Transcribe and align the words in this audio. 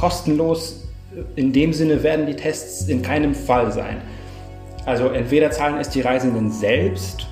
kostenlos 0.00 0.88
in 1.36 1.52
dem 1.52 1.72
Sinne 1.74 2.02
werden 2.02 2.26
die 2.26 2.36
Tests 2.36 2.88
in 2.88 3.02
keinem 3.02 3.34
Fall 3.34 3.70
sein. 3.70 3.98
Also 4.86 5.08
entweder 5.08 5.50
zahlen 5.50 5.76
es 5.78 5.90
die 5.90 6.00
Reisenden 6.00 6.50
selbst 6.50 7.26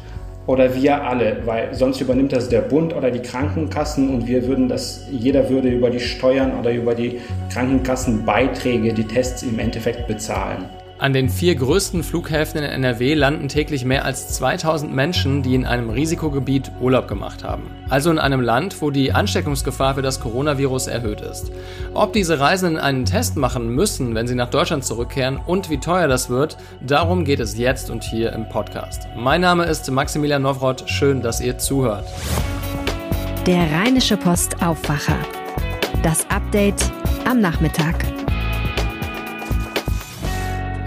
oder 0.46 0.74
wir 0.74 1.02
alle, 1.02 1.38
weil 1.46 1.74
sonst 1.74 2.00
übernimmt 2.00 2.32
das 2.32 2.48
der 2.48 2.60
Bund 2.60 2.94
oder 2.94 3.10
die 3.10 3.20
Krankenkassen 3.20 4.10
und 4.10 4.26
wir 4.26 4.46
würden 4.46 4.68
das, 4.68 5.06
jeder 5.10 5.48
würde 5.48 5.70
über 5.70 5.88
die 5.88 6.00
Steuern 6.00 6.58
oder 6.58 6.72
über 6.72 6.94
die 6.94 7.20
Krankenkassenbeiträge 7.50 8.92
die 8.92 9.04
Tests 9.04 9.42
im 9.42 9.58
Endeffekt 9.58 10.06
bezahlen. 10.06 10.66
An 11.00 11.12
den 11.12 11.28
vier 11.28 11.54
größten 11.54 12.02
Flughäfen 12.02 12.58
in 12.58 12.64
NRW 12.64 13.14
landen 13.14 13.46
täglich 13.46 13.84
mehr 13.84 14.04
als 14.04 14.30
2000 14.30 14.92
Menschen, 14.92 15.44
die 15.44 15.54
in 15.54 15.64
einem 15.64 15.90
Risikogebiet 15.90 16.72
Urlaub 16.80 17.06
gemacht 17.06 17.44
haben. 17.44 17.70
Also 17.88 18.10
in 18.10 18.18
einem 18.18 18.40
Land, 18.40 18.82
wo 18.82 18.90
die 18.90 19.12
Ansteckungsgefahr 19.12 19.94
für 19.94 20.02
das 20.02 20.18
Coronavirus 20.18 20.88
erhöht 20.88 21.20
ist. 21.20 21.52
Ob 21.94 22.12
diese 22.14 22.40
Reisenden 22.40 22.80
einen 22.80 23.04
Test 23.04 23.36
machen 23.36 23.68
müssen, 23.68 24.16
wenn 24.16 24.26
sie 24.26 24.34
nach 24.34 24.50
Deutschland 24.50 24.84
zurückkehren 24.84 25.38
und 25.46 25.70
wie 25.70 25.78
teuer 25.78 26.08
das 26.08 26.30
wird, 26.30 26.56
darum 26.80 27.24
geht 27.24 27.38
es 27.38 27.56
jetzt 27.56 27.90
und 27.90 28.02
hier 28.02 28.32
im 28.32 28.48
Podcast. 28.48 29.06
Mein 29.16 29.40
Name 29.40 29.66
ist 29.66 29.88
Maximilian 29.88 30.42
Nowroth, 30.42 30.90
schön, 30.90 31.22
dass 31.22 31.40
ihr 31.40 31.58
zuhört. 31.58 32.06
Der 33.46 33.70
Rheinische 33.70 34.16
Post 34.16 34.60
Aufwacher. 34.64 35.18
Das 36.02 36.28
Update 36.28 36.90
am 37.24 37.40
Nachmittag. 37.40 38.17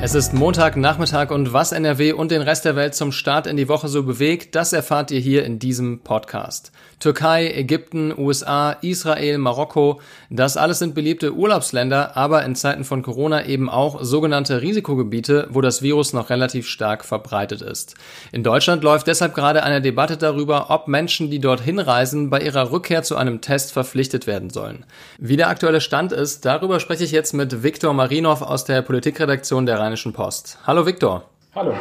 Es 0.04 0.16
ist 0.16 0.34
Montagnachmittag 0.34 1.30
und 1.30 1.54
was 1.54 1.74
NRW 1.74 2.14
und 2.14 2.32
den 2.32 2.42
Rest 2.42 2.66
der 2.66 2.76
Welt 2.76 2.96
zum 2.96 3.12
Start 3.12 3.46
in 3.46 3.56
die 3.56 3.70
Woche 3.70 3.88
so 3.88 4.02
bewegt, 4.02 4.56
das 4.56 4.74
erfahrt 4.74 5.12
ihr 5.12 5.20
hier 5.20 5.46
in 5.46 5.60
diesem 5.60 6.00
Podcast. 6.00 6.72
Türkei, 7.00 7.52
Ägypten, 7.52 8.12
USA, 8.18 8.72
Israel, 8.82 9.38
Marokko, 9.38 10.02
das 10.32 10.58
alles 10.58 10.80
sind 10.80 10.96
beliebte 10.96 11.34
Urlaubsländer, 11.34 12.18
aber 12.18 12.44
in 12.46 12.56
Zeiten 12.56 12.84
von 12.84 13.04
Corona 13.04 13.46
eben 13.46 13.70
auch 13.70 14.04
sogenannte 14.04 14.62
Risikogebiete, 14.62 15.48
wo 15.52 15.62
das 15.62 15.84
Virus 15.84 16.14
noch 16.14 16.32
relativ 16.32 16.68
stark 16.68 17.06
verbreitet 17.06 17.62
ist. 17.62 17.96
In 18.32 18.44
Deutschland 18.44 18.84
läuft 18.84 19.06
deshalb 19.06 19.36
gerade 19.36 19.62
eine 19.62 19.82
Debatte 19.82 20.18
darüber, 20.18 20.72
ob 20.72 20.88
Menschen, 20.88 21.30
die 21.30 21.40
dorthin 21.40 21.78
reisen, 21.78 22.32
bei 22.32 22.40
ihrer 22.42 22.72
Rückkehr 22.72 23.04
zu 23.04 23.18
einem 23.18 23.42
Test 23.42 23.72
verpflichtet 23.72 24.26
werden 24.26 24.50
sollen. 24.50 24.86
Wie 25.20 25.38
der 25.38 25.50
aktuelle 25.50 25.82
Stand 25.82 26.12
ist, 26.12 26.46
darüber 26.46 26.80
spreche 26.80 27.04
ich 27.04 27.12
jetzt 27.12 27.34
mit 27.34 27.64
Viktor 27.64 27.94
Marinov 27.94 28.42
aus 28.42 28.66
der 28.66 28.82
Politikredaktion 28.82 29.68
der 29.68 29.80
Rheinischen 29.92 30.14
Post. 30.14 30.58
Hallo 30.66 30.86
Viktor. 30.86 31.26
Hallo. 31.54 31.74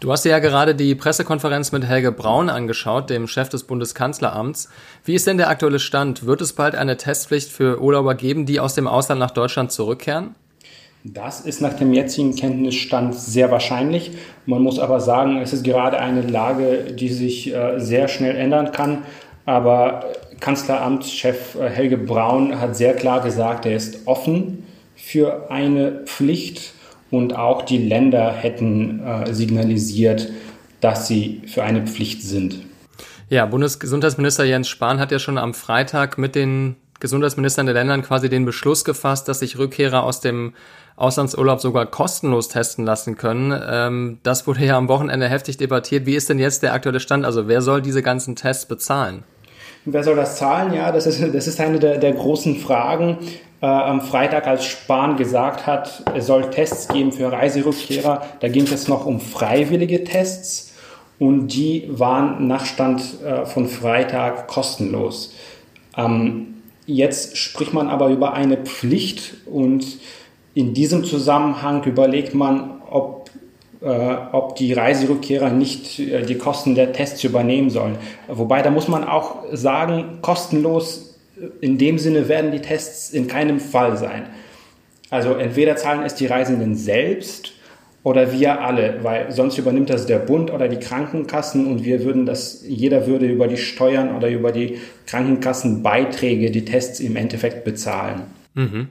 Du 0.00 0.12
hast 0.12 0.26
dir 0.26 0.28
ja 0.28 0.40
gerade 0.40 0.74
die 0.74 0.94
Pressekonferenz 0.94 1.72
mit 1.72 1.84
Helge 1.84 2.12
Braun 2.12 2.50
angeschaut, 2.50 3.08
dem 3.08 3.26
Chef 3.26 3.48
des 3.48 3.64
Bundeskanzleramts. 3.64 4.68
Wie 5.06 5.14
ist 5.14 5.26
denn 5.26 5.38
der 5.38 5.48
aktuelle 5.48 5.78
Stand? 5.78 6.26
Wird 6.26 6.42
es 6.42 6.52
bald 6.52 6.74
eine 6.74 6.98
Testpflicht 6.98 7.50
für 7.50 7.80
Urlauber 7.80 8.14
geben, 8.14 8.44
die 8.44 8.60
aus 8.60 8.74
dem 8.74 8.86
Ausland 8.86 9.20
nach 9.20 9.30
Deutschland 9.30 9.72
zurückkehren? 9.72 10.34
Das 11.02 11.40
ist 11.40 11.62
nach 11.62 11.72
dem 11.72 11.94
jetzigen 11.94 12.36
Kenntnisstand 12.36 13.14
sehr 13.14 13.50
wahrscheinlich. 13.50 14.10
Man 14.44 14.60
muss 14.60 14.78
aber 14.78 15.00
sagen, 15.00 15.40
es 15.40 15.54
ist 15.54 15.64
gerade 15.64 15.98
eine 15.98 16.20
Lage, 16.20 16.92
die 16.92 17.08
sich 17.08 17.54
äh, 17.54 17.78
sehr 17.78 18.08
schnell 18.08 18.36
ändern 18.36 18.70
kann. 18.70 19.04
Aber 19.46 20.04
Kanzleramtschef 20.40 21.54
äh, 21.54 21.70
Helge 21.70 21.96
Braun 21.96 22.60
hat 22.60 22.76
sehr 22.76 22.92
klar 22.92 23.22
gesagt, 23.22 23.64
er 23.64 23.76
ist 23.76 24.06
offen 24.06 24.66
für 24.94 25.50
eine 25.50 26.02
Pflicht 26.04 26.74
und 27.10 27.36
auch 27.36 27.62
die 27.62 27.78
Länder 27.78 28.32
hätten 28.32 29.00
äh, 29.00 29.32
signalisiert, 29.32 30.28
dass 30.80 31.06
sie 31.06 31.42
für 31.46 31.62
eine 31.62 31.86
Pflicht 31.86 32.22
sind. 32.22 32.58
Ja, 33.28 33.46
Bundesgesundheitsminister 33.46 34.44
Jens 34.44 34.68
Spahn 34.68 35.00
hat 35.00 35.10
ja 35.10 35.18
schon 35.18 35.38
am 35.38 35.54
Freitag 35.54 36.18
mit 36.18 36.34
den 36.34 36.76
Gesundheitsministern 37.00 37.66
der 37.66 37.74
Ländern 37.74 38.02
quasi 38.02 38.28
den 38.28 38.44
Beschluss 38.44 38.84
gefasst, 38.84 39.28
dass 39.28 39.40
sich 39.40 39.58
Rückkehrer 39.58 40.02
aus 40.02 40.20
dem 40.20 40.54
Auslandsurlaub 40.96 41.60
sogar 41.60 41.86
kostenlos 41.86 42.48
testen 42.48 42.84
lassen 42.84 43.16
können. 43.16 43.58
Ähm, 43.68 44.18
das 44.22 44.46
wurde 44.46 44.64
ja 44.64 44.78
am 44.78 44.88
Wochenende 44.88 45.28
heftig 45.28 45.58
debattiert. 45.58 46.06
Wie 46.06 46.14
ist 46.14 46.30
denn 46.30 46.38
jetzt 46.38 46.62
der 46.62 46.72
aktuelle 46.72 47.00
Stand? 47.00 47.24
Also 47.26 47.48
wer 47.48 47.60
soll 47.60 47.82
diese 47.82 48.02
ganzen 48.02 48.34
Tests 48.34 48.66
bezahlen? 48.66 49.24
Wer 49.86 50.02
soll 50.02 50.16
das 50.16 50.36
zahlen? 50.36 50.74
Ja, 50.74 50.90
das 50.90 51.06
ist, 51.06 51.22
das 51.32 51.46
ist 51.46 51.60
eine 51.60 51.78
der, 51.78 51.98
der 51.98 52.12
großen 52.12 52.56
Fragen 52.56 53.18
äh, 53.62 53.66
am 53.66 54.00
Freitag, 54.00 54.46
als 54.46 54.64
Spahn 54.64 55.16
gesagt 55.16 55.66
hat, 55.66 56.02
es 56.14 56.26
soll 56.26 56.50
Tests 56.50 56.88
geben 56.88 57.12
für 57.12 57.30
Reiserückkehrer. 57.30 58.22
Da 58.40 58.48
ging 58.48 58.64
es 58.64 58.88
noch 58.88 59.06
um 59.06 59.20
freiwillige 59.20 60.04
Tests 60.04 60.74
und 61.18 61.48
die 61.48 61.84
waren 61.88 62.46
nach 62.46 62.66
Stand 62.66 63.22
äh, 63.24 63.46
von 63.46 63.68
Freitag 63.68 64.48
kostenlos. 64.48 65.32
Ähm, 65.96 66.56
jetzt 66.86 67.36
spricht 67.36 67.72
man 67.72 67.88
aber 67.88 68.08
über 68.08 68.34
eine 68.34 68.56
Pflicht 68.58 69.34
und 69.46 69.86
in 70.54 70.74
diesem 70.74 71.04
Zusammenhang 71.04 71.84
überlegt 71.84 72.34
man, 72.34 72.82
ob, 72.90 73.15
ob 73.86 74.56
die 74.56 74.72
Reiserückkehrer 74.72 75.50
nicht 75.50 75.98
äh, 75.98 76.22
die 76.22 76.36
Kosten 76.36 76.74
der 76.74 76.92
Tests 76.92 77.22
übernehmen 77.24 77.70
sollen. 77.70 77.96
Wobei, 78.28 78.62
da 78.62 78.70
muss 78.70 78.88
man 78.88 79.04
auch 79.04 79.44
sagen, 79.52 80.18
kostenlos 80.22 81.18
in 81.60 81.78
dem 81.78 81.98
Sinne 81.98 82.28
werden 82.28 82.50
die 82.50 82.60
Tests 82.60 83.10
in 83.10 83.26
keinem 83.26 83.60
Fall 83.60 83.96
sein. 83.96 84.26
Also 85.10 85.34
entweder 85.34 85.76
zahlen 85.76 86.02
es 86.02 86.14
die 86.14 86.26
Reisenden 86.26 86.74
selbst 86.74 87.52
oder 88.02 88.32
wir 88.32 88.60
alle, 88.60 89.00
weil 89.02 89.30
sonst 89.32 89.58
übernimmt 89.58 89.90
das 89.90 90.06
der 90.06 90.18
Bund 90.18 90.52
oder 90.52 90.68
die 90.68 90.78
Krankenkassen 90.78 91.66
und 91.66 91.84
wir 91.84 92.04
würden 92.04 92.26
das, 92.26 92.64
jeder 92.66 93.06
würde 93.06 93.26
über 93.26 93.48
die 93.48 93.56
Steuern 93.56 94.16
oder 94.16 94.28
über 94.28 94.52
die 94.52 94.78
Krankenkassenbeiträge 95.06 96.50
die 96.50 96.64
Tests 96.64 97.00
im 97.00 97.16
Endeffekt 97.16 97.64
bezahlen. 97.64 98.22
Mhm. 98.54 98.88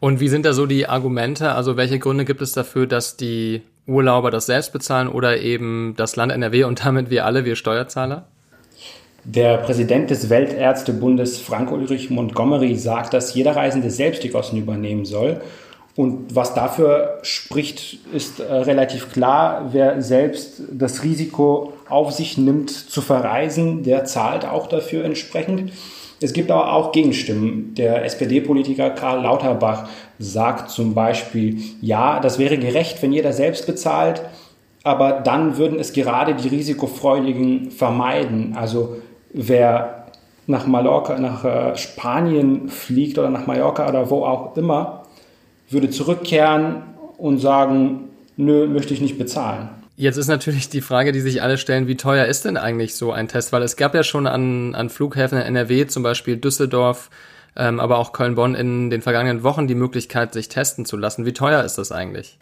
Und 0.00 0.20
wie 0.20 0.28
sind 0.28 0.44
da 0.44 0.52
so 0.52 0.66
die 0.66 0.86
Argumente? 0.86 1.52
Also 1.52 1.76
welche 1.76 1.98
Gründe 1.98 2.24
gibt 2.24 2.42
es 2.42 2.52
dafür, 2.52 2.86
dass 2.86 3.16
die 3.16 3.62
Urlauber 3.86 4.30
das 4.30 4.46
selbst 4.46 4.72
bezahlen 4.72 5.08
oder 5.08 5.38
eben 5.40 5.94
das 5.96 6.16
Land 6.16 6.32
NRW 6.32 6.64
und 6.64 6.84
damit 6.84 7.10
wir 7.10 7.26
alle, 7.26 7.44
wir 7.44 7.56
Steuerzahler? 7.56 8.26
Der 9.24 9.58
Präsident 9.58 10.10
des 10.10 10.30
Weltärztebundes 10.30 11.40
Frank-Ulrich 11.40 12.10
Montgomery 12.10 12.74
sagt, 12.74 13.14
dass 13.14 13.34
jeder 13.34 13.54
Reisende 13.54 13.90
selbst 13.90 14.24
die 14.24 14.30
Kosten 14.30 14.56
übernehmen 14.56 15.04
soll. 15.04 15.40
Und 15.94 16.34
was 16.34 16.54
dafür 16.54 17.18
spricht, 17.22 17.98
ist 18.12 18.40
äh, 18.40 18.44
relativ 18.52 19.12
klar. 19.12 19.68
Wer 19.72 20.00
selbst 20.00 20.62
das 20.72 21.04
Risiko 21.04 21.74
auf 21.88 22.12
sich 22.12 22.38
nimmt 22.38 22.70
zu 22.70 23.00
verreisen, 23.00 23.82
der 23.82 24.04
zahlt 24.04 24.44
auch 24.46 24.66
dafür 24.66 25.04
entsprechend. 25.04 25.72
Es 26.20 26.32
gibt 26.32 26.50
aber 26.50 26.72
auch 26.72 26.92
Gegenstimmen. 26.92 27.74
Der 27.74 28.04
SPD-Politiker 28.04 28.90
Karl 28.90 29.22
Lauterbach 29.22 29.88
sagt 30.22 30.70
zum 30.70 30.94
Beispiel, 30.94 31.58
ja, 31.80 32.20
das 32.20 32.38
wäre 32.38 32.58
gerecht, 32.58 33.02
wenn 33.02 33.12
jeder 33.12 33.32
selbst 33.32 33.66
bezahlt, 33.66 34.22
aber 34.84 35.20
dann 35.20 35.56
würden 35.56 35.78
es 35.78 35.92
gerade 35.92 36.34
die 36.34 36.48
Risikofreudigen 36.48 37.70
vermeiden. 37.70 38.54
Also 38.56 38.96
wer 39.32 40.06
nach 40.46 40.66
Mallorca, 40.66 41.18
nach 41.18 41.44
äh, 41.44 41.76
Spanien 41.76 42.68
fliegt 42.68 43.18
oder 43.18 43.30
nach 43.30 43.46
Mallorca 43.46 43.88
oder 43.88 44.10
wo 44.10 44.24
auch 44.24 44.56
immer, 44.56 45.04
würde 45.68 45.90
zurückkehren 45.90 46.82
und 47.16 47.38
sagen, 47.38 48.08
nö, 48.36 48.66
möchte 48.66 48.94
ich 48.94 49.00
nicht 49.00 49.18
bezahlen. 49.18 49.68
Jetzt 49.96 50.16
ist 50.16 50.28
natürlich 50.28 50.68
die 50.68 50.80
Frage, 50.80 51.12
die 51.12 51.20
sich 51.20 51.42
alle 51.42 51.58
stellen, 51.58 51.86
wie 51.86 51.96
teuer 51.96 52.24
ist 52.24 52.44
denn 52.44 52.56
eigentlich 52.56 52.96
so 52.96 53.12
ein 53.12 53.28
Test? 53.28 53.52
Weil 53.52 53.62
es 53.62 53.76
gab 53.76 53.94
ja 53.94 54.02
schon 54.02 54.26
an, 54.26 54.74
an 54.74 54.88
Flughäfen 54.88 55.38
in 55.38 55.44
NRW, 55.44 55.86
zum 55.86 56.02
Beispiel 56.02 56.36
Düsseldorf, 56.36 57.10
ähm, 57.56 57.80
aber 57.80 57.98
auch 57.98 58.12
Köln-Bonn 58.12 58.54
in 58.54 58.90
den 58.90 59.02
vergangenen 59.02 59.42
Wochen 59.42 59.66
die 59.66 59.74
Möglichkeit, 59.74 60.32
sich 60.32 60.48
testen 60.48 60.86
zu 60.86 60.96
lassen. 60.96 61.26
Wie 61.26 61.32
teuer 61.32 61.62
ist 61.64 61.76
das 61.76 61.92
eigentlich? 61.92 62.38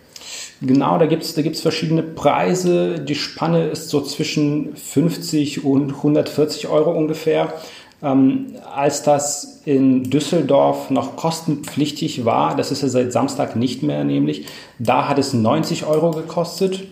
Genau, 0.60 0.98
da 0.98 1.06
gibt 1.06 1.22
es 1.22 1.34
da 1.34 1.43
gibt's 1.43 1.60
verschiedene 1.60 2.03
Preise. 2.03 3.00
Die 3.00 3.15
Spanne 3.15 3.69
ist 3.69 3.88
so 3.88 4.00
zwischen 4.03 4.76
50 4.76 5.65
und 5.65 5.94
140 5.94 6.69
Euro 6.69 6.93
ungefähr. 6.93 7.54
Ähm, 8.03 8.54
als 8.75 9.03
das 9.03 9.60
in 9.65 10.04
Düsseldorf 10.04 10.91
noch 10.91 11.16
kostenpflichtig 11.16 12.25
war, 12.25 12.56
das 12.56 12.70
ist 12.70 12.82
ja 12.82 12.88
seit 12.88 13.12
Samstag 13.12 13.56
nicht 13.56 13.82
mehr 13.82 14.05
nämlich, 14.05 14.46
da 14.79 15.08
hat 15.08 15.19
es 15.19 15.35
90 15.35 15.87
Euro 15.87 16.12
gekostet. 16.12 16.85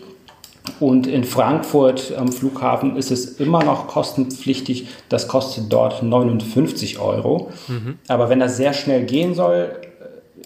Und 0.79 1.07
in 1.07 1.23
Frankfurt 1.23 2.13
am 2.17 2.31
Flughafen 2.31 2.95
ist 2.95 3.11
es 3.11 3.39
immer 3.39 3.63
noch 3.63 3.87
kostenpflichtig. 3.87 4.87
Das 5.09 5.27
kostet 5.27 5.71
dort 5.71 6.03
59 6.03 6.99
Euro. 6.99 7.51
Mhm. 7.67 7.97
Aber 8.07 8.29
wenn 8.29 8.39
das 8.39 8.57
sehr 8.57 8.73
schnell 8.73 9.05
gehen 9.05 9.33
soll, 9.33 9.71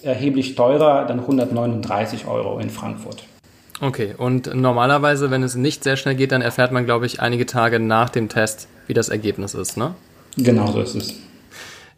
äh, 0.02 0.06
erheblich 0.06 0.54
teurer, 0.54 1.06
dann 1.06 1.20
139 1.20 2.26
Euro 2.26 2.58
in 2.58 2.70
Frankfurt. 2.70 3.24
Okay, 3.80 4.14
und 4.16 4.54
normalerweise, 4.54 5.30
wenn 5.30 5.42
es 5.42 5.56
nicht 5.56 5.84
sehr 5.84 5.96
schnell 5.96 6.14
geht, 6.14 6.32
dann 6.32 6.42
erfährt 6.42 6.72
man, 6.72 6.84
glaube 6.84 7.06
ich, 7.06 7.20
einige 7.20 7.44
Tage 7.44 7.80
nach 7.80 8.08
dem 8.08 8.28
Test, 8.28 8.68
wie 8.86 8.94
das 8.94 9.08
Ergebnis 9.08 9.54
ist, 9.54 9.76
ne? 9.76 9.94
Genau 10.36 10.68
so 10.68 10.80
ist 10.80 10.94
es. 10.94 11.14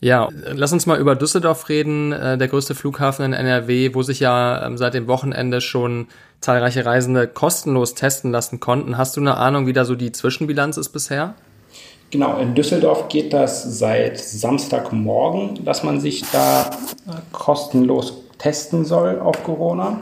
Ja, 0.01 0.29
lass 0.53 0.73
uns 0.73 0.87
mal 0.87 0.99
über 0.99 1.17
Düsseldorf 1.17 1.69
reden, 1.69 2.13
äh, 2.13 2.37
der 2.37 2.49
größte 2.49 2.75
Flughafen 2.75 3.25
in 3.25 3.33
NRW, 3.33 3.95
wo 3.95 4.03
sich 4.03 4.21
ja 4.21 4.67
ähm, 4.67 4.77
seit 4.77 4.95
dem 4.95 5.07
Wochenende 5.07 5.61
schon 5.61 6.09
zahlreiche 6.41 6.85
Reisende 6.85 7.27
kostenlos 7.27 7.95
testen 7.95 8.31
lassen 8.31 8.61
konnten. 8.61 8.99
Hast 8.99 9.17
du 9.17 9.21
eine 9.21 9.37
Ahnung, 9.37 9.67
wie 9.67 9.73
da 9.73 9.85
so 9.85 9.95
die 9.95 10.13
Zwischenbilanz 10.13 10.77
ist 10.77 10.91
bisher? 10.91 11.35
Genau, 12.11 12.39
in 12.39 12.55
Düsseldorf 12.55 13.09
geht 13.09 13.33
das 13.33 13.79
seit 13.79 14.19
Samstagmorgen, 14.19 15.65
dass 15.65 15.83
man 15.83 16.01
sich 16.01 16.25
da 16.33 16.71
kostenlos 17.33 18.23
testen 18.39 18.85
soll 18.85 19.19
auf 19.19 19.43
Corona. 19.43 19.99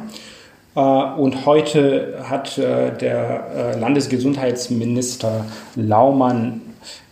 Äh, 0.74 0.80
und 0.80 1.46
heute 1.46 2.24
hat 2.28 2.58
äh, 2.58 2.96
der 2.96 3.74
äh, 3.74 3.78
Landesgesundheitsminister 3.78 5.44
Laumann 5.76 6.60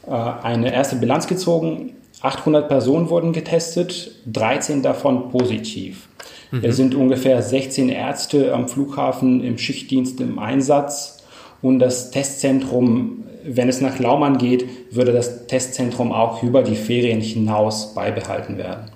eine 0.05 0.75
erste 0.75 0.97
Bilanz 0.97 1.29
gezogen. 1.29 1.95
800 2.23 2.69
Personen 2.69 3.11
wurden 3.11 3.33
getestet, 3.33 4.13
13 4.27 4.83
davon 4.83 5.31
positiv. 5.31 6.09
Mhm. 6.53 6.65
Es 6.65 6.77
sind 6.77 6.95
ungefähr 6.95 7.43
16 7.43 7.89
Ärzte 7.89 8.55
am 8.55 8.69
Flughafen 8.69 9.43
im 9.43 9.59
Schichtdienst 9.59 10.21
im 10.21 10.39
Einsatz 10.39 11.25
und 11.61 11.81
das 11.81 12.13
Testzentrum, 12.13 13.25
wenn 13.45 13.69
es 13.69 13.81
nach 13.81 13.99
Laumann 13.99 14.39
geht, 14.39 14.67
würde 14.95 15.13
das 15.13 15.49
Testzentrum 15.49 16.13
auch 16.13 16.43
über 16.45 16.63
die 16.63 16.77
Ferien 16.77 17.21
hinaus 17.21 17.93
beibehalten 17.95 18.57
werden. 18.57 18.92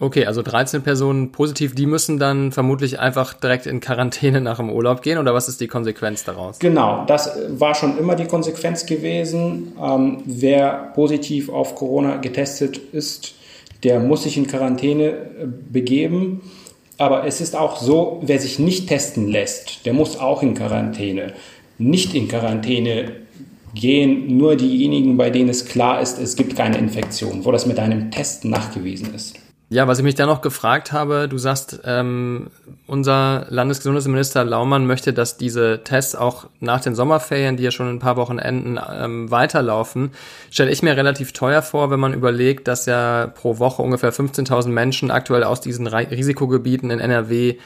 Okay, 0.00 0.26
also 0.26 0.42
13 0.42 0.82
Personen 0.82 1.32
positiv, 1.32 1.74
die 1.74 1.86
müssen 1.86 2.20
dann 2.20 2.52
vermutlich 2.52 3.00
einfach 3.00 3.34
direkt 3.34 3.66
in 3.66 3.80
Quarantäne 3.80 4.40
nach 4.40 4.58
dem 4.58 4.70
Urlaub 4.70 5.02
gehen 5.02 5.18
oder 5.18 5.34
was 5.34 5.48
ist 5.48 5.60
die 5.60 5.66
Konsequenz 5.66 6.22
daraus? 6.22 6.60
Genau, 6.60 7.04
das 7.06 7.36
war 7.48 7.74
schon 7.74 7.98
immer 7.98 8.14
die 8.14 8.26
Konsequenz 8.26 8.86
gewesen. 8.86 9.72
Ähm, 9.82 10.22
wer 10.24 10.92
positiv 10.94 11.48
auf 11.48 11.74
Corona 11.74 12.18
getestet 12.18 12.78
ist, 12.92 13.34
der 13.82 13.98
muss 13.98 14.22
sich 14.22 14.36
in 14.36 14.46
Quarantäne 14.46 15.04
äh, 15.04 15.16
begeben. 15.46 16.42
Aber 16.96 17.26
es 17.26 17.40
ist 17.40 17.56
auch 17.56 17.80
so, 17.80 18.20
wer 18.22 18.38
sich 18.38 18.60
nicht 18.60 18.88
testen 18.88 19.28
lässt, 19.28 19.84
der 19.84 19.94
muss 19.94 20.18
auch 20.18 20.42
in 20.42 20.54
Quarantäne. 20.54 21.32
Nicht 21.78 22.14
in 22.14 22.28
Quarantäne 22.28 23.12
gehen 23.74 24.36
nur 24.36 24.56
diejenigen, 24.56 25.16
bei 25.16 25.30
denen 25.30 25.48
es 25.48 25.64
klar 25.64 26.00
ist, 26.00 26.18
es 26.18 26.36
gibt 26.36 26.56
keine 26.56 26.78
Infektion, 26.78 27.44
wo 27.44 27.52
das 27.52 27.66
mit 27.66 27.78
einem 27.78 28.10
Test 28.10 28.44
nachgewiesen 28.44 29.14
ist. 29.14 29.38
Ja, 29.70 29.86
was 29.86 29.98
ich 29.98 30.04
mich 30.04 30.14
da 30.14 30.24
noch 30.24 30.40
gefragt 30.40 30.92
habe, 30.92 31.28
du 31.28 31.36
sagst, 31.36 31.80
ähm, 31.84 32.46
unser 32.86 33.44
Landesgesundheitsminister 33.50 34.42
Laumann 34.42 34.86
möchte, 34.86 35.12
dass 35.12 35.36
diese 35.36 35.82
Tests 35.84 36.14
auch 36.14 36.46
nach 36.58 36.80
den 36.80 36.94
Sommerferien, 36.94 37.58
die 37.58 37.64
ja 37.64 37.70
schon 37.70 37.86
in 37.86 37.96
ein 37.96 37.98
paar 37.98 38.16
Wochen 38.16 38.38
enden, 38.38 38.80
ähm, 38.90 39.30
weiterlaufen. 39.30 40.12
Stelle 40.50 40.70
ich 40.70 40.82
mir 40.82 40.96
relativ 40.96 41.32
teuer 41.32 41.60
vor, 41.60 41.90
wenn 41.90 42.00
man 42.00 42.14
überlegt, 42.14 42.66
dass 42.66 42.86
ja 42.86 43.26
pro 43.26 43.58
Woche 43.58 43.82
ungefähr 43.82 44.10
15.000 44.10 44.68
Menschen 44.68 45.10
aktuell 45.10 45.44
aus 45.44 45.60
diesen 45.60 45.86
Risikogebieten 45.86 46.90
in 46.90 46.98
NRW 46.98 47.56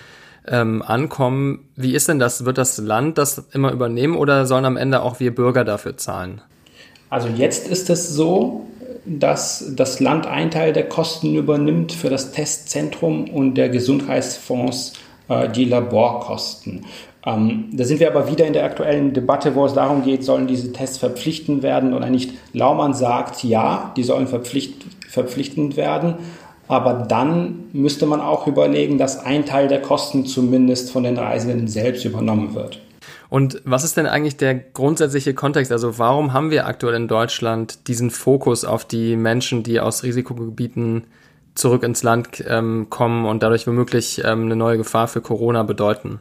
ähm, 0.48 0.82
ankommen. 0.82 1.69
Wie 1.76 1.94
ist 1.94 2.08
denn 2.08 2.19
das? 2.19 2.44
Wird 2.44 2.58
das 2.58 2.78
Land 2.78 3.16
das 3.16 3.46
immer 3.52 3.70
übernehmen 3.70 4.16
oder 4.16 4.46
sollen 4.46 4.64
am 4.64 4.76
Ende 4.76 5.02
auch 5.02 5.20
wir 5.20 5.32
Bürger 5.32 5.64
dafür 5.64 5.96
zahlen? 5.96 6.40
Also 7.10 7.28
jetzt 7.28 7.69
ist 7.69 7.90
es 7.90 8.08
so, 8.08 8.66
dass 9.04 9.72
das 9.75 10.00
Land 10.00 10.26
einen 10.26 10.50
Teil 10.50 10.72
der 10.72 10.88
Kosten 10.88 11.34
übernimmt 11.34 11.93
für 11.93 12.10
das 12.10 12.32
Testzentrum 12.32 13.28
und 13.28 13.54
der 13.54 13.69
Gesundheitsfonds 13.69 14.94
äh, 15.28 15.49
die 15.49 15.64
Laborkosten. 15.64 16.87
Ähm, 17.25 17.70
da 17.72 17.84
sind 17.84 18.00
wir 18.00 18.08
aber 18.08 18.31
wieder 18.31 18.46
in 18.46 18.52
der 18.52 18.64
aktuellen 18.64 19.12
Debatte, 19.12 19.54
wo 19.54 19.64
es 19.64 19.75
darum 19.75 20.02
geht, 20.02 20.25
sollen 20.25 20.46
diese 20.46 20.72
Tests 20.72 20.99
verpflichtend 20.99 21.62
werden 21.62 21.94
oder 21.94 22.10
nicht. 22.10 22.32
Laumann 22.52 22.94
sagt, 22.94 23.44
ja, 23.44 23.93
die 23.96 24.02
sollen 24.02 24.26
verpflicht, 24.26 24.84
verpflichtend 25.08 25.76
werden. 25.76 26.16
Aber 26.69 26.94
dann 26.94 27.64
müsste 27.72 28.06
man 28.06 28.20
auch 28.20 28.46
überlegen, 28.46 28.98
dass 28.98 29.25
ein 29.25 29.44
Teil 29.44 29.69
der 29.69 29.82
Kosten 29.82 30.26
zumindest 30.26 30.90
von 30.90 31.02
den 31.02 31.19
Reisenden 31.19 31.69
selbst 31.69 32.05
übernommen 32.05 32.55
wird. 32.55 32.81
Und 33.32 33.62
was 33.64 33.82
ist 33.82 33.96
denn 33.96 34.05
eigentlich 34.05 34.37
der 34.37 34.55
grundsätzliche 34.55 35.32
Kontext? 35.32 35.73
Also 35.73 35.99
warum 35.99 36.34
haben 36.34 36.50
wir 36.50 36.67
aktuell 36.67 36.94
in 36.94 37.08
Deutschland 37.08 37.88
diesen 37.88 38.11
Fokus 38.11 38.67
auf 38.67 38.84
die 38.84 39.17
Menschen, 39.17 39.62
die 39.62 39.81
aus 39.81 40.02
Risikogebieten 40.02 41.05
zurück 41.55 41.82
ins 41.82 42.02
Land 42.02 42.44
ähm, 42.46 42.88
kommen 42.90 43.25
und 43.25 43.43
dadurch 43.43 43.67
womöglich 43.67 44.20
ähm, 44.23 44.43
eine 44.43 44.56
neue 44.56 44.76
Gefahr 44.76 45.08
für 45.08 45.23
Corona 45.23 45.62
bedeuten? 45.62 46.20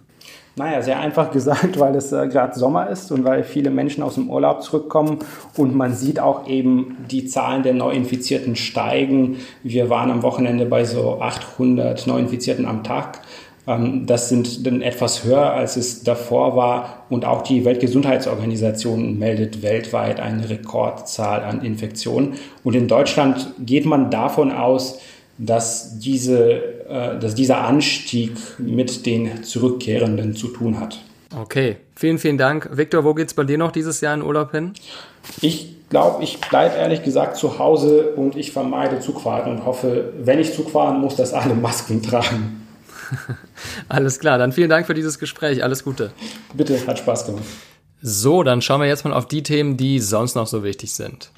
Naja, 0.55 0.81
sehr 0.81 1.01
einfach 1.01 1.31
gesagt, 1.31 1.77
weil 1.79 1.93
es 1.97 2.13
äh, 2.13 2.29
gerade 2.29 2.57
Sommer 2.57 2.89
ist 2.89 3.11
und 3.11 3.25
weil 3.25 3.43
viele 3.43 3.71
Menschen 3.71 4.03
aus 4.03 4.15
dem 4.15 4.29
Urlaub 4.29 4.63
zurückkommen 4.63 5.19
und 5.57 5.75
man 5.75 5.93
sieht 5.93 6.21
auch 6.21 6.47
eben 6.47 6.95
die 7.11 7.25
Zahlen 7.25 7.63
der 7.63 7.73
Neuinfizierten 7.73 8.55
steigen. 8.55 9.35
Wir 9.63 9.89
waren 9.89 10.11
am 10.11 10.23
Wochenende 10.23 10.65
bei 10.65 10.85
so 10.85 11.19
800 11.19 12.07
Neuinfizierten 12.07 12.65
am 12.65 12.85
Tag. 12.85 13.19
Ähm, 13.71 14.05
das 14.05 14.29
sind 14.29 14.65
dann 14.65 14.81
etwas 14.81 15.23
höher, 15.23 15.53
als 15.53 15.77
es 15.77 16.03
davor 16.03 16.55
war. 16.55 17.05
Und 17.09 17.25
auch 17.25 17.41
die 17.41 17.65
Weltgesundheitsorganisation 17.65 19.17
meldet 19.17 19.61
weltweit 19.61 20.19
eine 20.19 20.49
Rekordzahl 20.49 21.43
an 21.43 21.63
Infektionen. 21.63 22.35
Und 22.63 22.75
in 22.75 22.87
Deutschland 22.87 23.53
geht 23.59 23.85
man 23.85 24.11
davon 24.11 24.51
aus, 24.51 24.99
dass, 25.37 25.99
diese, 25.99 26.85
äh, 26.87 27.19
dass 27.19 27.35
dieser 27.35 27.61
Anstieg 27.61 28.31
mit 28.57 29.05
den 29.05 29.43
Zurückkehrenden 29.43 30.35
zu 30.35 30.49
tun 30.49 30.79
hat. 30.79 30.99
Okay, 31.39 31.77
vielen, 31.95 32.17
vielen 32.17 32.37
Dank. 32.37 32.69
Viktor, 32.73 33.05
wo 33.05 33.13
geht 33.13 33.27
es 33.29 33.33
bei 33.33 33.45
dir 33.45 33.57
noch 33.57 33.71
dieses 33.71 34.01
Jahr 34.01 34.13
in 34.13 34.21
Urlaub 34.21 34.51
hin? 34.51 34.73
Ich 35.39 35.87
glaube, 35.89 36.23
ich 36.23 36.41
bleibe 36.41 36.75
ehrlich 36.75 37.03
gesagt 37.03 37.37
zu 37.37 37.57
Hause 37.57 38.13
und 38.15 38.35
ich 38.35 38.51
vermeide 38.51 38.99
Zugfahrten 38.99 39.51
und 39.51 39.65
hoffe, 39.65 40.11
wenn 40.17 40.39
ich 40.39 40.53
Zug 40.53 40.71
fahren 40.71 40.99
muss, 40.99 41.15
dass 41.15 41.33
alle 41.33 41.53
Masken 41.53 42.03
tragen. 42.03 42.67
Alles 43.89 44.19
klar, 44.19 44.37
dann 44.37 44.51
vielen 44.51 44.69
Dank 44.69 44.87
für 44.87 44.93
dieses 44.93 45.19
Gespräch. 45.19 45.63
Alles 45.63 45.83
Gute. 45.83 46.11
Bitte, 46.53 46.85
hat 46.87 46.99
Spaß 46.99 47.25
gemacht. 47.25 47.43
So, 48.01 48.43
dann 48.43 48.61
schauen 48.61 48.81
wir 48.81 48.87
jetzt 48.87 49.05
mal 49.05 49.13
auf 49.13 49.27
die 49.27 49.43
Themen, 49.43 49.77
die 49.77 49.99
sonst 49.99 50.35
noch 50.35 50.47
so 50.47 50.63
wichtig 50.63 50.93
sind. 50.93 51.31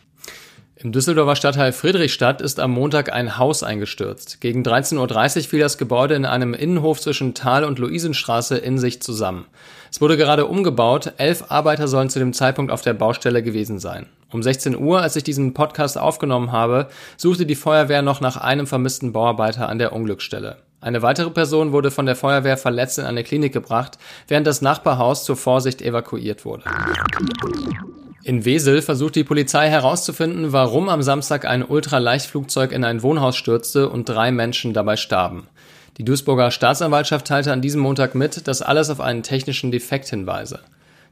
Im 0.83 0.91
Düsseldorfer 0.91 1.37
Stadtteil 1.37 1.71
Friedrichstadt 1.71 2.41
ist 2.41 2.59
am 2.59 2.71
Montag 2.71 3.13
ein 3.13 3.37
Haus 3.37 3.63
eingestürzt. 3.63 4.41
Gegen 4.41 4.63
13.30 4.63 5.37
Uhr 5.37 5.43
fiel 5.43 5.59
das 5.59 5.77
Gebäude 5.77 6.13
in 6.15 6.25
einem 6.25 6.53
Innenhof 6.53 6.99
zwischen 6.99 7.33
Tal- 7.33 7.63
und 7.63 7.79
Luisenstraße 7.79 8.57
in 8.57 8.77
sich 8.77 9.01
zusammen. 9.01 9.45
Es 9.91 10.01
wurde 10.01 10.17
gerade 10.17 10.45
umgebaut, 10.45 11.13
elf 11.15 11.45
Arbeiter 11.49 11.87
sollen 11.87 12.09
zu 12.09 12.19
dem 12.19 12.33
Zeitpunkt 12.33 12.69
auf 12.69 12.81
der 12.81 12.93
Baustelle 12.93 13.41
gewesen 13.43 13.79
sein. 13.79 14.07
Um 14.29 14.43
16 14.43 14.77
Uhr, 14.77 15.01
als 15.01 15.15
ich 15.15 15.23
diesen 15.23 15.53
Podcast 15.53 15.97
aufgenommen 15.97 16.51
habe, 16.51 16.89
suchte 17.15 17.45
die 17.45 17.55
Feuerwehr 17.55 18.01
noch 18.01 18.19
nach 18.19 18.35
einem 18.35 18.67
vermissten 18.67 19.13
Bauarbeiter 19.13 19.69
an 19.69 19.77
der 19.77 19.93
Unglücksstelle. 19.93 20.57
Eine 20.83 21.01
weitere 21.01 21.29
Person 21.29 21.71
wurde 21.71 21.91
von 21.91 22.05
der 22.05 22.17
Feuerwehr 22.17 22.57
verletzt 22.57 22.99
in 22.99 23.05
eine 23.05 23.23
Klinik 23.23 23.53
gebracht, 23.53 23.97
während 24.27 24.45
das 24.45 24.61
Nachbarhaus 24.61 25.23
zur 25.23 25.37
Vorsicht 25.37 25.81
evakuiert 25.81 26.43
wurde. 26.43 26.65
In 28.23 28.43
Wesel 28.43 28.81
versucht 28.81 29.15
die 29.15 29.23
Polizei 29.23 29.69
herauszufinden, 29.69 30.51
warum 30.51 30.89
am 30.89 31.01
Samstag 31.01 31.45
ein 31.45 31.63
Ultraleichtflugzeug 31.63 32.73
in 32.73 32.83
ein 32.83 33.01
Wohnhaus 33.01 33.37
stürzte 33.37 33.87
und 33.87 34.09
drei 34.09 34.33
Menschen 34.33 34.73
dabei 34.73 34.97
starben. 34.97 35.47
Die 35.97 36.03
Duisburger 36.03 36.51
Staatsanwaltschaft 36.51 37.27
teilte 37.27 37.53
an 37.53 37.61
diesem 37.61 37.79
Montag 37.79 38.13
mit, 38.13 38.49
dass 38.49 38.61
alles 38.61 38.89
auf 38.89 38.99
einen 38.99 39.23
technischen 39.23 39.71
Defekt 39.71 40.09
hinweise. 40.09 40.59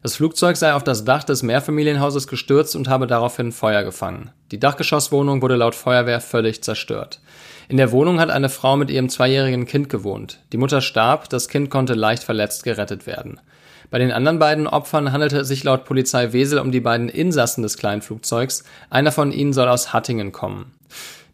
Das 0.04 0.16
Flugzeug 0.16 0.58
sei 0.58 0.74
auf 0.74 0.84
das 0.84 1.06
Dach 1.06 1.24
des 1.24 1.44
Mehrfamilienhauses 1.44 2.28
gestürzt 2.28 2.76
und 2.76 2.90
habe 2.90 3.08
daraufhin 3.08 3.54
Feuer 3.54 3.84
gefangen. 3.84 4.32
Die 4.52 4.60
Dachgeschosswohnung 4.60 5.42
wurde 5.42 5.56
laut 5.56 5.76
Feuerwehr 5.76 6.20
völlig 6.20 6.62
zerstört. 6.62 7.22
In 7.70 7.78
der 7.78 7.92
Wohnung 7.92 8.20
hat 8.20 8.30
eine 8.30 8.50
Frau 8.50 8.76
mit 8.76 8.90
ihrem 8.90 9.10
zweijährigen 9.10 9.66
Kind 9.66 9.90
gewohnt. 9.90 10.40
Die 10.52 10.58
Mutter 10.58 10.82
starb, 10.82 11.30
das 11.30 11.48
Kind 11.48 11.70
konnte 11.70 11.94
leicht 11.94 12.24
verletzt 12.24 12.64
gerettet 12.64 13.08
werden. 13.08 13.40
Bei 13.90 14.00
den 14.00 14.12
anderen 14.12 14.40
beiden 14.40 14.68
Opfern 14.68 15.12
handelte 15.12 15.40
es 15.40 15.50
sich 15.50 15.64
laut 15.64 15.84
Polizei 15.84 16.32
Wesel 16.32 16.60
um 16.60 16.72
die 16.72 16.80
beiden 16.80 17.10
Insassen 17.10 17.62
des 17.62 17.78
kleinen 17.78 18.02
Flugzeugs. 18.02 18.64
Einer 18.90 19.12
von 19.12 19.32
ihnen 19.32 19.52
soll 19.52 19.68
aus 19.68 19.92
Hattingen 19.92 20.32
kommen. 20.32 20.74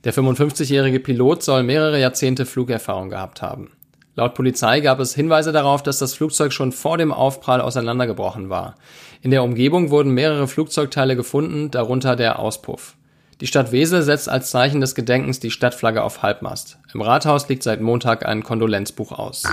Der 0.04 0.14
55-jährige 0.14 1.00
Pilot 1.00 1.44
soll 1.44 1.64
mehrere 1.64 2.00
Jahrzehnte 2.00 2.46
Flugerfahrung 2.46 3.10
gehabt 3.10 3.42
haben. 3.42 3.72
Laut 4.16 4.34
Polizei 4.34 4.80
gab 4.80 5.00
es 5.00 5.14
Hinweise 5.14 5.52
darauf, 5.52 5.84
dass 5.84 6.00
das 6.00 6.16
Flugzeug 6.16 6.52
schon 6.52 6.72
vor 6.72 6.98
dem 6.98 7.14
Aufprall 7.14 7.62
auseinandergebrochen 7.62 8.50
war. 8.50 8.74
In 9.22 9.30
der 9.30 9.44
Umgebung 9.44 9.92
wurden 9.92 10.12
mehrere 10.12 10.48
Flugzeugteile 10.48 11.16
gefunden, 11.16 11.70
darunter 11.70 12.16
der 12.16 12.40
Auspuff. 12.40 12.96
Die 13.40 13.46
Stadt 13.46 13.72
Wesel 13.72 14.02
setzt 14.02 14.30
als 14.30 14.50
Zeichen 14.50 14.82
des 14.82 14.96
Gedenkens 14.96 15.40
die 15.40 15.52
Stadtflagge 15.52 16.02
auf 16.02 16.24
Halbmast. 16.24 16.80
Im 16.92 17.02
Rathaus 17.02 17.48
liegt 17.48 17.62
seit 17.62 17.82
Montag 17.82 18.26
ein 18.26 18.42
Kondolenzbuch 18.42 19.12
aus. 19.12 19.44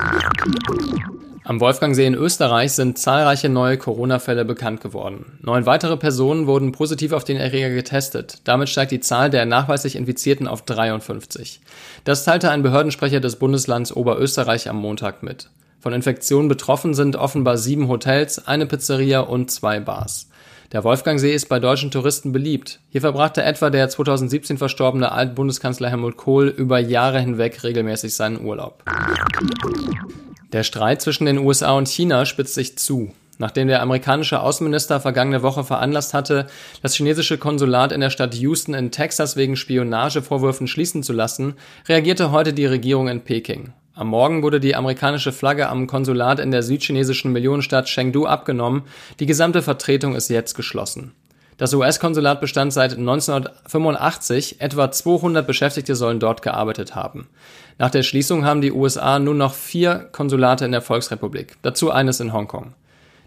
Am 1.45 1.61
Wolfgangsee 1.61 2.07
in 2.07 2.14
Österreich 2.14 2.73
sind 2.73 2.99
zahlreiche 2.99 3.50
neue 3.50 3.76
Corona-Fälle 3.76 4.47
bekannt 4.47 4.81
geworden. 4.81 5.38
Neun 5.43 5.67
weitere 5.67 5.99
Personen 5.99 6.47
wurden 6.47 6.73
positiv 6.73 7.12
auf 7.12 7.25
den 7.25 7.37
Erreger 7.37 7.69
getestet. 7.69 8.38
Damit 8.45 8.71
steigt 8.71 8.93
die 8.93 9.00
Zahl 9.00 9.29
der 9.29 9.45
nachweislich 9.45 9.97
Infizierten 9.97 10.49
auf 10.49 10.62
53. 10.62 11.61
Das 12.05 12.25
teilte 12.25 12.50
ein 12.50 12.62
Behördensprecher 12.62 13.21
des 13.21 13.37
Bundeslands 13.37 13.95
Oberösterreich 13.95 14.71
am 14.71 14.76
Montag 14.79 15.23
mit. 15.23 15.50
Von 15.81 15.93
Infektionen 15.93 16.49
betroffen 16.49 16.95
sind 16.95 17.17
offenbar 17.17 17.59
sieben 17.59 17.88
Hotels, 17.88 18.47
eine 18.47 18.64
Pizzeria 18.64 19.21
und 19.21 19.50
zwei 19.50 19.81
Bars. 19.81 20.31
Der 20.75 20.83
Wolfgangsee 20.83 21.33
ist 21.33 21.49
bei 21.49 21.61
deutschen 21.61 21.93
Touristen 21.93 22.33
beliebt. 22.33 22.81
Hier 22.90 23.00
verbrachte 23.00 23.45
etwa 23.45 23.71
der 23.71 23.88
2017 23.88 24.59
verstorbene 24.59 25.12
Altbundeskanzler 25.12 25.88
Helmut 25.88 26.16
Kohl 26.16 26.49
über 26.49 26.81
Jahre 26.81 27.21
hinweg 27.21 27.62
regelmäßig 27.62 28.16
seinen 28.16 28.45
Urlaub. 28.45 28.83
Der 30.52 30.64
Streit 30.64 31.00
zwischen 31.00 31.26
den 31.26 31.38
USA 31.38 31.75
und 31.75 31.87
China 31.87 32.26
spitzt 32.26 32.54
sich 32.54 32.76
zu. 32.76 33.12
nachdem 33.38 33.69
der 33.69 33.83
amerikanische 33.83 34.40
Außenminister 34.40 35.00
vergangene 35.00 35.45
Woche 35.45 35.62
veranlasst 35.62 36.12
hatte, 36.12 36.49
das 36.83 36.95
chinesische 36.95 37.38
Konsulat 37.38 37.93
in 37.93 38.00
der 38.00 38.11
Stadt 38.11 38.35
Houston 38.35 38.75
in 38.75 38.90
Texas 38.90 39.37
wegen 39.37 39.54
Spionagevorwürfen 39.54 40.66
schließen 40.66 41.04
zu 41.04 41.12
lassen, 41.12 41.54
reagierte 41.88 42.33
heute 42.33 42.52
die 42.52 42.66
Regierung 42.66 43.07
in 43.07 43.21
Peking. 43.21 43.73
Am 43.97 44.09
Morgen 44.09 44.43
wurde 44.43 44.59
die 44.59 44.75
amerikanische 44.75 45.31
Flagge 45.31 45.69
am 45.69 45.87
Konsulat 45.87 46.41
in 46.41 46.51
der 46.51 46.65
südchinesischen 46.65 47.31
Millionenstadt 47.31 47.87
Chengdu 47.87 48.27
abgenommen, 48.27 48.83
die 49.21 49.27
gesamte 49.27 49.63
Vertretung 49.63 50.17
ist 50.17 50.29
jetzt 50.31 50.55
geschlossen. 50.55 51.13
Das 51.59 51.73
US-Konsulat 51.73 52.41
bestand 52.41 52.73
seit 52.73 52.99
1985, 52.99 54.61
etwa 54.61 54.91
200 54.91 55.47
Beschäftigte 55.47 55.95
sollen 55.95 56.19
dort 56.19 56.43
gearbeitet 56.43 56.97
haben. 56.97 57.29
Nach 57.79 57.91
der 57.91 58.03
Schließung 58.03 58.45
haben 58.45 58.63
die 58.63 58.73
USA 58.73 59.21
nun 59.21 59.39
noch 59.39 59.55
vier 59.55 60.09
Konsulate 60.11 60.65
in 60.65 60.73
der 60.73 60.83
Volksrepublik, 60.83 61.57
dazu 61.63 61.93
eines 61.93 62.19
in 62.19 62.33
Hongkong. 62.33 62.75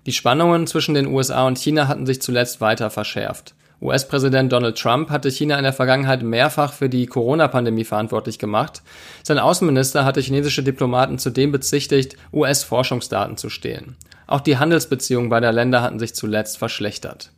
Die 0.05 0.11
Spannungen 0.11 0.67
zwischen 0.67 0.95
den 0.95 1.07
USA 1.07 1.47
und 1.47 1.57
China 1.57 1.87
hatten 1.87 2.05
sich 2.05 2.21
zuletzt 2.21 2.59
weiter 2.59 2.89
verschärft. 2.89 3.55
US-Präsident 3.81 4.51
Donald 4.51 4.77
Trump 4.77 5.09
hatte 5.11 5.29
China 5.29 5.55
in 5.57 5.63
der 5.63 5.73
Vergangenheit 5.73 6.23
mehrfach 6.23 6.73
für 6.73 6.89
die 6.89 7.05
Corona-Pandemie 7.05 7.83
verantwortlich 7.83 8.39
gemacht. 8.39 8.81
Sein 9.21 9.37
Außenminister 9.37 10.03
hatte 10.03 10.19
chinesische 10.19 10.63
Diplomaten 10.63 11.19
zudem 11.19 11.51
bezichtigt, 11.51 12.17
US-Forschungsdaten 12.33 13.37
zu 13.37 13.49
stehlen. 13.49 13.95
Auch 14.25 14.41
die 14.41 14.57
Handelsbeziehungen 14.57 15.29
beider 15.29 15.51
Länder 15.51 15.81
hatten 15.81 15.99
sich 15.99 16.15
zuletzt 16.15 16.57
verschlechtert. 16.57 17.31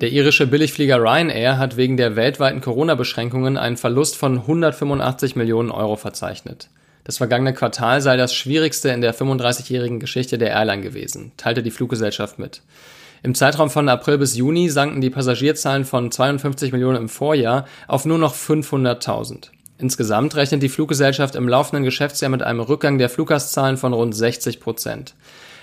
Der 0.00 0.12
irische 0.12 0.46
Billigflieger 0.46 0.98
Ryanair 0.98 1.58
hat 1.58 1.76
wegen 1.76 1.96
der 1.96 2.14
weltweiten 2.14 2.60
Corona-Beschränkungen 2.60 3.56
einen 3.56 3.76
Verlust 3.76 4.16
von 4.16 4.38
185 4.38 5.36
Millionen 5.36 5.70
Euro 5.70 5.96
verzeichnet. 5.96 6.68
Das 7.04 7.16
vergangene 7.16 7.54
Quartal 7.54 8.00
sei 8.00 8.16
das 8.16 8.34
schwierigste 8.34 8.90
in 8.90 9.00
der 9.00 9.14
35-jährigen 9.14 9.98
Geschichte 9.98 10.38
der 10.38 10.50
Airline 10.50 10.82
gewesen, 10.82 11.32
teilte 11.36 11.62
die 11.62 11.72
Fluggesellschaft 11.72 12.38
mit. 12.38 12.62
Im 13.24 13.36
Zeitraum 13.36 13.70
von 13.70 13.88
April 13.88 14.18
bis 14.18 14.36
Juni 14.36 14.68
sanken 14.68 15.00
die 15.00 15.10
Passagierzahlen 15.10 15.84
von 15.84 16.10
52 16.10 16.72
Millionen 16.72 16.96
im 16.96 17.08
Vorjahr 17.08 17.66
auf 17.86 18.04
nur 18.04 18.18
noch 18.18 18.34
500.000. 18.34 19.50
Insgesamt 19.78 20.34
rechnet 20.34 20.62
die 20.62 20.68
Fluggesellschaft 20.68 21.36
im 21.36 21.48
laufenden 21.48 21.84
Geschäftsjahr 21.84 22.30
mit 22.30 22.42
einem 22.42 22.60
Rückgang 22.60 22.98
der 22.98 23.08
Fluggastzahlen 23.08 23.76
von 23.76 23.92
rund 23.92 24.16
60 24.16 24.58
Prozent. 24.58 25.14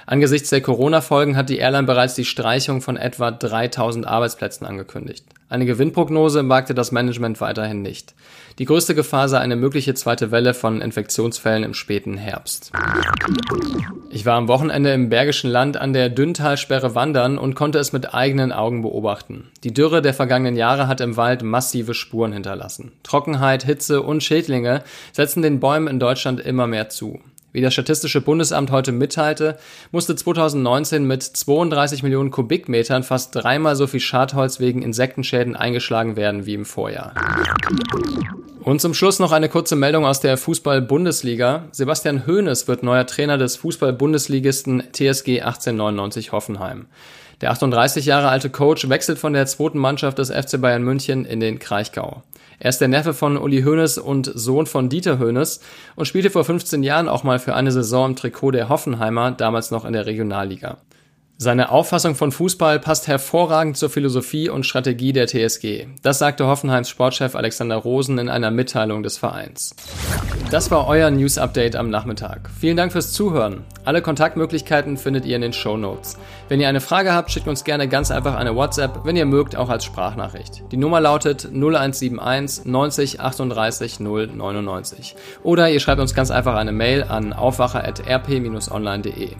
Angesichts 0.06 0.50
der 0.50 0.62
Corona-Folgen 0.62 1.36
hat 1.36 1.50
die 1.50 1.58
Airline 1.58 1.86
bereits 1.86 2.16
die 2.16 2.25
Streichung 2.25 2.82
von 2.82 2.96
etwa 2.96 3.30
3000 3.30 4.08
Arbeitsplätzen 4.08 4.66
angekündigt. 4.66 5.25
Eine 5.50 5.65
Gewinnprognose 5.65 6.48
wagte 6.48 6.75
das 6.75 6.91
Management 6.91 7.41
weiterhin 7.41 7.82
nicht. 7.82 8.13
Die 8.60 8.65
größte 8.65 8.94
Gefahr 8.94 9.27
sei 9.29 9.39
eine 9.39 9.56
mögliche 9.56 9.96
zweite 9.96 10.29
Welle 10.29 10.53
von 10.53 10.79
Infektionsfällen 10.79 11.63
im 11.63 11.74
späten 11.74 12.18
Herbst. 12.18 12.72
Ich 14.12 14.27
war 14.27 14.36
am 14.36 14.48
Wochenende 14.48 14.94
im 14.94 15.10
Bergischen 15.10 15.50
Land 15.50 15.75
an 15.75 15.94
der 15.94 16.10
Dünntalsperre 16.10 16.94
wandern 16.94 17.39
und 17.39 17.56
konnte 17.56 17.79
es 17.79 17.94
mit 17.94 18.13
eigenen 18.13 18.51
Augen 18.51 18.84
beobachten. 18.84 19.50
Die 19.63 19.74
Dürre 19.74 20.03
der 20.03 20.13
vergangenen 20.13 20.56
Jahre 20.56 20.88
hat 20.88 21.01
im 21.01 21.18
Wald 21.18 21.41
massive 21.41 21.96
Spuren 21.96 22.32
hinterlassen. 22.32 22.91
Trockenheit, 23.01 23.63
Hitze 23.63 24.03
und 24.03 24.24
Schädlinge 24.24 24.84
setzen 25.13 25.41
den 25.41 25.60
Bäumen 25.60 25.88
in 25.88 26.00
Deutschland 26.00 26.39
immer 26.39 26.68
mehr 26.68 26.89
zu. 26.89 27.20
Wie 27.51 27.62
das 27.62 27.74
Statistische 27.74 28.22
Bundesamt 28.22 28.70
heute 28.70 28.91
mitteilte, 28.91 29.58
musste 29.91 30.15
2019 30.15 31.06
mit 31.06 31.24
32 31.24 32.03
Millionen 32.03 32.29
Kubikmetern 32.29 33.03
fast 33.03 33.36
dreimal 33.36 33.75
so 33.75 33.88
viel 33.88 34.00
Schadholz 34.00 34.60
wegen 34.60 34.82
Insektenschäden 34.82 35.56
eingeschlagen 35.56 36.15
werden 36.15 36.46
wie 36.46 36.53
im 36.53 36.65
Vorjahr. 36.65 37.13
Und 38.62 38.82
zum 38.82 38.94
Schluss 38.94 39.20
noch 39.20 39.32
eine 39.32 39.50
kurze 39.50 39.75
Meldung 39.75 40.06
aus 40.06 40.20
der 40.20 40.38
Fußball-Bundesliga. 40.38 41.70
Sebastian 41.72 42.27
Hoeneß 42.27 42.68
wird 42.68 42.84
neuer 42.84 43.08
Trainer 43.08 43.38
des 43.38 43.56
Fußball-Bundesligisten 43.58 44.84
TSG 44.91 45.41
1899 45.41 46.32
Hoffenheim. 46.32 46.86
Der 47.41 47.51
38 47.51 48.05
Jahre 48.05 48.27
alte 48.27 48.50
Coach 48.50 48.89
wechselt 48.89 49.17
von 49.17 49.31
der 49.31 49.46
zweiten 49.46 49.77
Mannschaft 49.77 50.17
des 50.17 50.29
FC 50.29 50.60
Bayern 50.60 50.84
München 50.84 51.24
in 51.24 51.39
den 51.39 51.58
Kraichgau. 51.58 52.24
Er 52.60 52.69
ist 52.69 52.81
der 52.81 52.89
Neffe 52.89 53.13
von 53.13 53.38
Uli 53.38 53.62
Hoeneß 53.62 53.98
und 53.98 54.29
Sohn 54.36 54.65
von 54.65 54.89
Dieter 54.89 55.19
Hoeneß 55.19 55.62
und 55.96 56.05
spielte 56.05 56.29
vor 56.29 56.43
15 56.43 56.84
Jahren 56.84 57.08
auch 57.08 57.24
mal 57.24 57.39
für 57.39 57.55
eine 57.55 57.72
Saison 57.72 58.10
im 58.10 58.15
Trikot 58.17 58.51
der 58.51 58.67
Hoffenheimer, 58.67 59.31
damals 59.31 59.72
noch 59.72 59.86
in 59.86 59.93
der 59.93 60.05
Regionalliga. 60.05 60.79
Seine 61.41 61.72
Auffassung 61.72 62.15
von 62.15 62.34
Fußball 62.34 62.81
passt 62.81 63.08
hervorragend 63.08 63.77
zur 63.77 63.89
Philosophie 63.89 64.50
und 64.50 64.65
Strategie 64.65 65.13
der 65.13 65.25
TSG. 65.25 65.88
Das 66.01 66.19
sagte 66.19 66.48
Hoffenheims 66.48 66.89
Sportchef 66.89 67.34
Alexander 67.34 67.77
Rosen 67.77 68.17
in 68.17 68.27
einer 68.27 68.51
Mitteilung 68.51 69.03
des 69.03 69.17
Vereins. 69.17 69.74
Das 70.51 70.69
war 70.69 70.86
euer 70.86 71.10
News 71.12 71.38
Update 71.38 71.77
am 71.77 71.89
Nachmittag. 71.89 72.50
Vielen 72.60 72.75
Dank 72.75 72.91
fürs 72.91 73.13
Zuhören. 73.13 73.63
Alle 73.86 74.01
Kontaktmöglichkeiten 74.01 74.98
findet 74.98 75.25
ihr 75.25 75.38
in 75.38 75.41
den 75.41 75.53
Show 75.53 75.77
Notes. 75.77 76.17
Wenn 76.50 76.60
ihr 76.60 76.67
eine 76.67 76.81
Frage 76.81 77.13
habt, 77.13 77.31
schickt 77.31 77.48
uns 77.48 77.63
gerne 77.63 77.88
ganz 77.88 78.12
einfach 78.12 78.36
eine 78.36 78.53
WhatsApp, 78.53 79.05
wenn 79.05 79.15
ihr 79.15 79.25
mögt, 79.25 79.55
auch 79.55 79.69
als 79.69 79.86
Sprachnachricht. 79.86 80.63
Die 80.74 80.77
Nummer 80.77 81.00
lautet 81.00 81.46
0171 81.46 82.65
90 82.65 83.22
38 83.22 84.01
099. 84.01 85.15
Oder 85.43 85.69
ihr 85.69 85.79
schreibt 85.79 86.01
uns 86.01 86.13
ganz 86.13 86.31
einfach 86.31 86.55
eine 86.55 86.74
Mail 86.74 87.03
an 87.03 87.31
aufwacher.rp-online.de. 87.31 89.38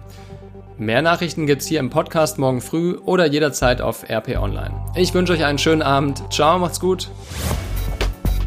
Mehr 0.80 1.02
Nachrichten 1.02 1.46
gibt's 1.46 1.68
hier 1.68 1.82
im 1.82 1.90
Podcast 1.90 2.38
morgen 2.38 2.62
früh 2.62 2.96
oder 3.04 3.26
jederzeit 3.26 3.82
auf 3.82 4.10
RP 4.10 4.38
Online. 4.38 4.74
Ich 4.96 5.14
wünsche 5.14 5.34
euch 5.34 5.44
einen 5.44 5.58
schönen 5.58 5.82
Abend. 5.82 6.24
Ciao, 6.32 6.58
macht's 6.58 6.80
gut. 6.80 7.10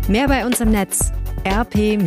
Mehr 0.08 0.28
bei 0.28 0.46
uns 0.46 0.58
im 0.62 0.70
Netz 0.70 1.12
rp-online.de 1.46 2.04